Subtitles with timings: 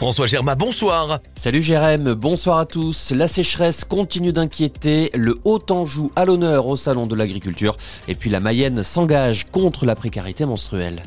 [0.00, 1.20] François Germain, bonsoir.
[1.36, 3.10] Salut Jérém, bonsoir à tous.
[3.10, 5.10] La sécheresse continue d'inquiéter.
[5.12, 7.76] Le Haut-Anjou à l'honneur au Salon de l'Agriculture.
[8.08, 11.02] Et puis la Mayenne s'engage contre la précarité menstruelle.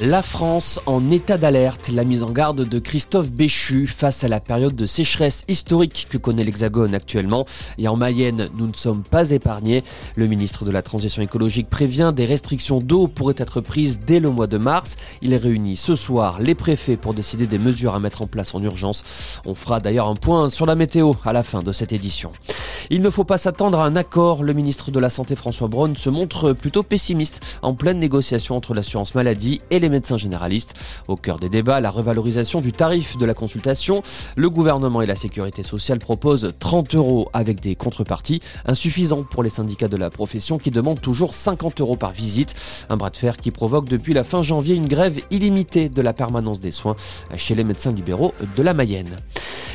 [0.00, 4.38] La France en état d'alerte, la mise en garde de Christophe Béchu face à la
[4.38, 7.46] période de sécheresse historique que connaît l'Hexagone actuellement.
[7.78, 9.82] Et en Mayenne, nous ne sommes pas épargnés.
[10.14, 14.30] Le ministre de la Transition écologique prévient des restrictions d'eau pourraient être prises dès le
[14.30, 14.98] mois de mars.
[15.20, 18.62] Il réunit ce soir les préfets pour décider des mesures à mettre en place en
[18.62, 19.02] urgence.
[19.46, 22.30] On fera d'ailleurs un point sur la météo à la fin de cette édition.
[22.90, 24.44] Il ne faut pas s'attendre à un accord.
[24.44, 28.74] Le ministre de la Santé François Braun se montre plutôt pessimiste en pleine négociation entre
[28.74, 30.74] l'assurance maladie et les médecins généralistes.
[31.06, 34.02] Au cœur des débats, la revalorisation du tarif de la consultation.
[34.36, 39.50] Le gouvernement et la sécurité sociale proposent 30 euros avec des contreparties, insuffisant pour les
[39.50, 42.54] syndicats de la profession qui demandent toujours 50 euros par visite.
[42.88, 46.12] Un bras de fer qui provoque depuis la fin janvier une grève illimitée de la
[46.12, 46.96] permanence des soins
[47.36, 49.16] chez les médecins libéraux de la Mayenne.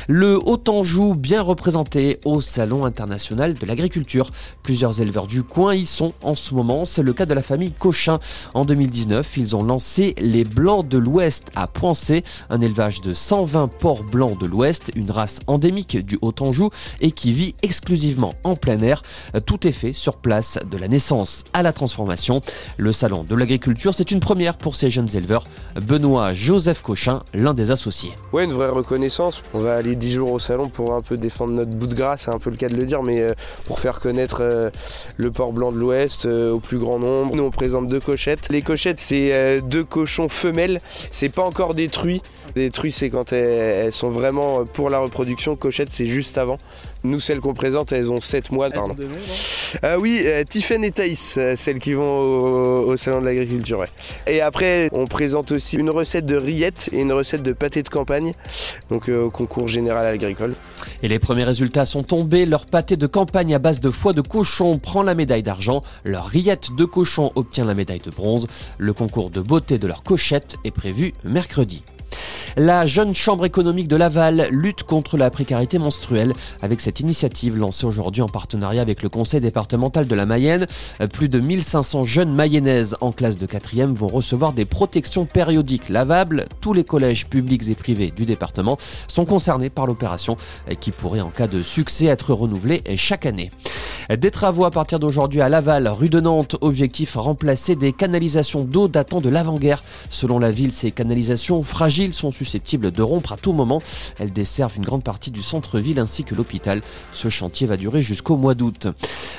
[0.06, 4.30] Le Haut-Anjou bien représenté au Salon international de l'agriculture.
[4.62, 6.84] Plusieurs éleveurs du coin y sont en ce moment.
[6.84, 8.18] C'est le cas de la famille Cochin.
[8.52, 13.68] En 2019, ils ont lancé les Blancs de l'Ouest à Poincé, un élevage de 120
[13.68, 16.68] porcs blancs de l'Ouest, une race endémique du Haut-Anjou
[17.00, 19.02] et qui vit exclusivement en plein air.
[19.46, 22.42] Tout est fait sur place, de la naissance à la transformation.
[22.76, 25.46] Le Salon de l'agriculture, c'est une première pour ces jeunes éleveurs.
[25.80, 28.12] Benoît Joseph Cochin, l'un des associés.
[28.32, 29.42] Ouais, une vraie reconnaissance.
[29.54, 32.16] On va aller 10 jours au salon pour un peu défendre notre bout de gras,
[32.16, 33.34] c'est un peu le cas de le dire, mais euh,
[33.66, 34.70] pour faire connaître euh,
[35.16, 37.34] le port blanc de l'Ouest euh, au plus grand nombre.
[37.34, 38.48] Nous, on présente deux cochettes.
[38.50, 40.80] Les cochettes, c'est deux cochons femelles.
[41.12, 42.20] C'est pas encore des truies.
[42.56, 45.54] Les truies, c'est quand elles, sont vraiment pour la reproduction.
[45.54, 46.58] Cochettes, c'est juste avant.
[47.04, 48.66] Nous, celles qu'on présente, elles ont 7 mois.
[48.68, 48.94] Elles pardon.
[48.94, 53.26] ont Euh, oui, euh, Tiffen et Thaïs, euh, celles qui vont au, au salon de
[53.26, 53.78] l'agriculture.
[53.80, 53.88] ouais.
[54.26, 57.88] Et après, on présente aussi une recette de rillettes et une recette de pâté de
[57.90, 58.32] campagne,
[58.90, 60.54] donc euh, au concours général agricole.
[61.02, 62.46] Et les premiers résultats sont tombés.
[62.46, 65.82] Leur pâté de campagne à base de foie de cochon prend la médaille d'argent.
[66.04, 68.46] Leur rillette de cochon obtient la médaille de bronze.
[68.78, 71.84] Le concours de beauté de leur cochette est prévu mercredi.
[72.56, 76.32] La jeune chambre économique de Laval lutte contre la précarité menstruelle
[76.62, 80.66] avec cette initiative lancée aujourd'hui en partenariat avec le conseil départemental de la Mayenne.
[81.00, 85.88] Euh, Plus de 1500 jeunes mayennaises en classe de 4e vont recevoir des protections périodiques
[85.88, 86.46] lavables.
[86.60, 88.78] Tous les collèges publics et privés du département
[89.08, 90.36] sont concernés par l'opération
[90.70, 93.50] euh, qui pourrait en cas de succès être renouvelée chaque année.
[94.10, 96.56] Des travaux à partir d'aujourd'hui à Laval, rue de Nantes.
[96.60, 99.82] Objectif remplacer des canalisations d'eau datant de l'avant-guerre.
[100.10, 103.82] Selon la ville, ces canalisations fragiles sont de rompre à tout moment.
[104.18, 106.82] Elles desservent une grande partie du centre-ville ainsi que l'hôpital.
[107.12, 108.88] Ce chantier va durer jusqu'au mois d'août.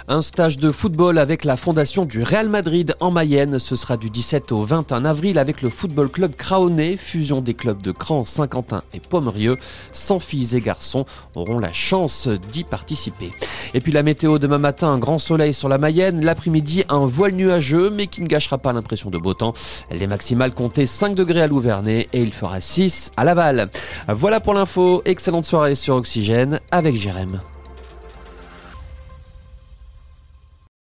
[0.08, 3.60] Un stage de football avec la fondation du Real Madrid en Mayenne.
[3.60, 7.82] Ce sera du 17 au 21 avril avec le football club Craonnet, fusion des clubs
[7.82, 9.58] de Cran, Saint-Quentin et Pommerieux.
[9.92, 13.32] 100 filles et garçons auront la chance d'y participer.
[13.74, 16.24] Et puis la météo demain matin, un grand soleil sur la Mayenne.
[16.24, 19.54] L'après-midi, un voile nuageux, mais qui ne gâchera pas l'impression de beau temps.
[19.92, 23.70] Les maximales comptaient 5 degrés à Louvernay et il fera 6 à Laval.
[24.08, 25.02] Voilà pour l'info.
[25.06, 27.42] Excellente soirée sur Oxygène avec Jérém.